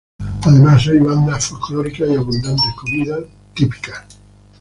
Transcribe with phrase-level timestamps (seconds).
[0.41, 3.19] Además, hay bandas folclóricas y abundantes comidas
[3.53, 4.03] típicas.